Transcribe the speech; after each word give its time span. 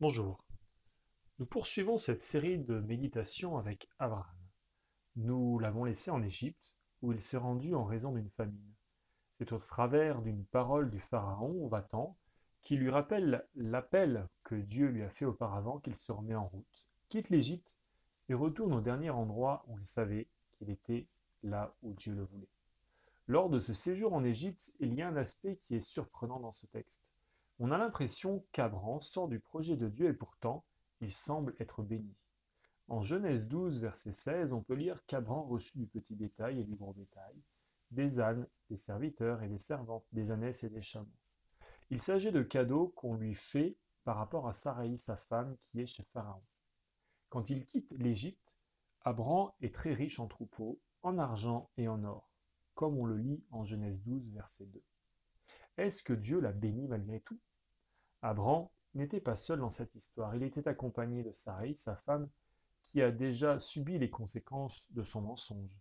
Bonjour. 0.00 0.42
Nous 1.38 1.44
poursuivons 1.44 1.98
cette 1.98 2.22
série 2.22 2.58
de 2.58 2.80
méditations 2.80 3.58
avec 3.58 3.90
Abraham. 3.98 4.34
Nous 5.16 5.58
l'avons 5.58 5.84
laissé 5.84 6.10
en 6.10 6.22
Égypte, 6.22 6.78
où 7.02 7.12
il 7.12 7.20
s'est 7.20 7.36
rendu 7.36 7.74
en 7.74 7.84
raison 7.84 8.10
d'une 8.12 8.30
famine. 8.30 8.72
C'est 9.32 9.52
au 9.52 9.58
travers 9.58 10.22
d'une 10.22 10.46
parole 10.46 10.90
du 10.90 11.00
Pharaon, 11.00 11.68
Vatan, 11.68 12.16
qui 12.62 12.76
lui 12.76 12.88
rappelle 12.88 13.46
l'appel 13.54 14.26
que 14.42 14.54
Dieu 14.54 14.86
lui 14.86 15.02
a 15.02 15.10
fait 15.10 15.26
auparavant 15.26 15.80
qu'il 15.80 15.96
se 15.96 16.12
remet 16.12 16.34
en 16.34 16.48
route, 16.48 16.88
quitte 17.08 17.28
l'Égypte 17.28 17.82
et 18.30 18.34
retourne 18.34 18.72
au 18.72 18.80
dernier 18.80 19.10
endroit 19.10 19.66
où 19.68 19.76
il 19.76 19.84
savait 19.84 20.30
qu'il 20.52 20.70
était 20.70 21.08
là 21.42 21.74
où 21.82 21.92
Dieu 21.92 22.14
le 22.14 22.24
voulait. 22.24 22.48
Lors 23.26 23.50
de 23.50 23.60
ce 23.60 23.74
séjour 23.74 24.14
en 24.14 24.24
Égypte, 24.24 24.72
il 24.80 24.94
y 24.94 25.02
a 25.02 25.08
un 25.08 25.16
aspect 25.16 25.56
qui 25.56 25.74
est 25.74 25.80
surprenant 25.80 26.40
dans 26.40 26.52
ce 26.52 26.64
texte. 26.64 27.14
On 27.62 27.72
a 27.72 27.76
l'impression 27.76 28.42
qu'Abraham 28.52 29.00
sort 29.00 29.28
du 29.28 29.38
projet 29.38 29.76
de 29.76 29.86
Dieu 29.86 30.08
et 30.08 30.14
pourtant, 30.14 30.64
il 31.02 31.12
semble 31.12 31.54
être 31.60 31.82
béni. 31.82 32.30
En 32.88 33.02
Genèse 33.02 33.48
12, 33.48 33.80
verset 33.80 34.12
16, 34.12 34.54
on 34.54 34.62
peut 34.62 34.74
lire 34.74 35.04
qu'Abraham 35.04 35.46
reçut 35.46 35.76
du 35.76 35.86
petit 35.86 36.16
bétail 36.16 36.58
et 36.58 36.64
du 36.64 36.74
gros 36.74 36.94
bétail, 36.94 37.36
des 37.90 38.18
ânes, 38.18 38.48
des 38.70 38.76
serviteurs 38.76 39.42
et 39.42 39.48
des 39.48 39.58
servantes, 39.58 40.06
des 40.10 40.30
ânesses 40.30 40.64
et 40.64 40.70
des 40.70 40.80
chameaux. 40.80 41.06
Il 41.90 42.00
s'agit 42.00 42.32
de 42.32 42.42
cadeaux 42.42 42.88
qu'on 42.96 43.14
lui 43.14 43.34
fait 43.34 43.76
par 44.04 44.16
rapport 44.16 44.48
à 44.48 44.54
Sarai, 44.54 44.96
sa 44.96 45.16
femme, 45.16 45.54
qui 45.58 45.82
est 45.82 45.86
chez 45.86 46.02
Pharaon. 46.02 46.42
Quand 47.28 47.50
il 47.50 47.66
quitte 47.66 47.92
l'Égypte, 47.98 48.58
Abraham 49.02 49.50
est 49.60 49.74
très 49.74 49.92
riche 49.92 50.18
en 50.18 50.28
troupeaux, 50.28 50.80
en 51.02 51.18
argent 51.18 51.70
et 51.76 51.88
en 51.88 52.04
or, 52.04 52.32
comme 52.72 52.96
on 52.96 53.04
le 53.04 53.18
lit 53.18 53.44
en 53.50 53.64
Genèse 53.64 54.02
12, 54.02 54.32
verset 54.32 54.64
2. 54.64 54.82
Est-ce 55.76 56.02
que 56.02 56.14
Dieu 56.14 56.40
l'a 56.40 56.52
béni 56.52 56.88
malgré 56.88 57.20
tout? 57.20 57.38
Abraham 58.22 58.68
n'était 58.94 59.20
pas 59.20 59.36
seul 59.36 59.60
dans 59.60 59.70
cette 59.70 59.94
histoire, 59.94 60.34
il 60.34 60.42
était 60.42 60.68
accompagné 60.68 61.22
de 61.22 61.32
Sarai, 61.32 61.74
sa 61.74 61.94
femme, 61.94 62.28
qui 62.82 63.02
a 63.02 63.10
déjà 63.10 63.58
subi 63.58 63.98
les 63.98 64.10
conséquences 64.10 64.92
de 64.92 65.02
son 65.02 65.22
mensonge. 65.22 65.80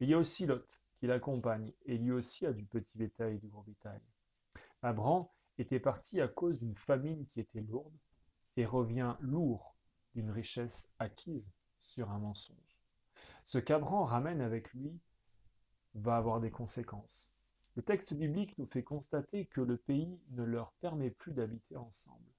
Il 0.00 0.08
y 0.08 0.14
a 0.14 0.18
aussi 0.18 0.46
Lot, 0.46 0.82
qui 0.96 1.06
l'accompagne, 1.06 1.72
et 1.84 1.98
lui 1.98 2.12
aussi 2.12 2.46
a 2.46 2.52
du 2.52 2.64
petit 2.64 2.98
bétail 2.98 3.34
et 3.34 3.38
du 3.38 3.48
gros 3.48 3.62
bétail. 3.62 4.00
Abraham 4.82 5.26
était 5.58 5.80
parti 5.80 6.20
à 6.20 6.28
cause 6.28 6.60
d'une 6.60 6.76
famine 6.76 7.26
qui 7.26 7.40
était 7.40 7.60
lourde, 7.60 7.94
et 8.56 8.64
revient 8.64 9.16
lourd 9.20 9.76
d'une 10.14 10.30
richesse 10.30 10.94
acquise 10.98 11.54
sur 11.78 12.10
un 12.10 12.18
mensonge. 12.18 12.82
Ce 13.44 13.58
qu'Abraham 13.58 14.04
ramène 14.04 14.40
avec 14.40 14.72
lui 14.74 14.98
va 15.94 16.16
avoir 16.16 16.40
des 16.40 16.50
conséquences. 16.50 17.36
Le 17.76 17.82
texte 17.82 18.14
biblique 18.14 18.58
nous 18.58 18.66
fait 18.66 18.82
constater 18.82 19.46
que 19.46 19.60
le 19.60 19.76
pays 19.76 20.20
ne 20.30 20.42
leur 20.42 20.72
permet 20.74 21.10
plus 21.10 21.32
d'habiter 21.32 21.76
ensemble. 21.76 22.30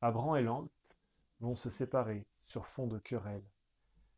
Abraham 0.00 0.36
et 0.36 0.42
Lot 0.42 1.00
vont 1.40 1.54
se 1.54 1.70
séparer 1.70 2.26
sur 2.42 2.66
fond 2.66 2.86
de 2.86 2.98
querelle. 2.98 3.44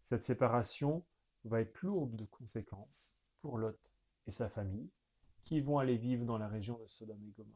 Cette 0.01 0.23
séparation 0.23 1.05
va 1.45 1.61
être 1.61 1.83
lourde 1.83 2.17
de 2.17 2.25
conséquences 2.25 3.19
pour 3.41 3.59
Lot 3.59 3.95
et 4.27 4.31
sa 4.31 4.49
famille, 4.49 4.91
qui 5.43 5.61
vont 5.61 5.79
aller 5.79 5.97
vivre 5.97 6.25
dans 6.25 6.39
la 6.39 6.49
région 6.49 6.79
de 6.79 6.87
Sodome 6.87 7.23
et 7.23 7.33
Gomorre. 7.33 7.55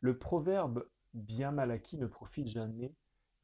Le 0.00 0.16
proverbe 0.16 0.88
bien 1.12 1.50
mal 1.50 1.70
acquis 1.70 1.98
ne 1.98 2.06
profite 2.06 2.46
jamais 2.46 2.94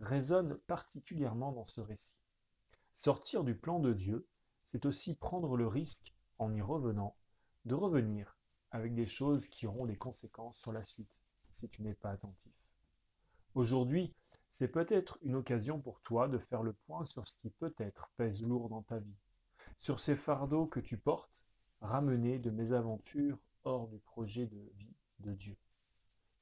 résonne 0.00 0.56
particulièrement 0.66 1.52
dans 1.52 1.64
ce 1.64 1.80
récit. 1.80 2.20
Sortir 2.92 3.44
du 3.44 3.54
plan 3.54 3.80
de 3.80 3.92
Dieu, 3.92 4.26
c'est 4.64 4.86
aussi 4.86 5.14
prendre 5.14 5.56
le 5.56 5.66
risque, 5.66 6.14
en 6.38 6.54
y 6.54 6.62
revenant, 6.62 7.16
de 7.66 7.74
revenir 7.74 8.38
avec 8.70 8.94
des 8.94 9.06
choses 9.06 9.48
qui 9.48 9.66
auront 9.66 9.86
des 9.86 9.96
conséquences 9.96 10.58
sur 10.58 10.72
la 10.72 10.82
suite, 10.82 11.22
si 11.50 11.68
tu 11.68 11.82
n'es 11.82 11.94
pas 11.94 12.10
attentif. 12.10 12.54
Aujourd'hui, 13.54 14.14
c'est 14.48 14.68
peut-être 14.68 15.18
une 15.22 15.34
occasion 15.34 15.80
pour 15.80 16.00
toi 16.02 16.28
de 16.28 16.38
faire 16.38 16.62
le 16.62 16.72
point 16.72 17.04
sur 17.04 17.26
ce 17.26 17.36
qui 17.36 17.50
peut-être 17.50 18.12
pèse 18.16 18.42
lourd 18.42 18.68
dans 18.68 18.82
ta 18.82 18.98
vie, 18.98 19.20
sur 19.76 19.98
ces 19.98 20.14
fardeaux 20.14 20.66
que 20.66 20.78
tu 20.78 20.96
portes, 20.96 21.46
ramenés 21.80 22.38
de 22.38 22.50
mésaventures 22.50 23.38
hors 23.64 23.88
du 23.88 23.98
projet 23.98 24.46
de 24.46 24.70
vie 24.76 24.94
de 25.18 25.34
Dieu. 25.34 25.56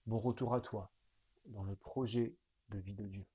Bon 0.06 0.18
retour 0.18 0.54
à 0.54 0.60
toi 0.60 0.92
dans 1.46 1.64
le 1.64 1.76
projet 1.76 2.36
de 2.68 2.78
vie 2.78 2.94
de 2.94 3.06
Dieu. 3.06 3.26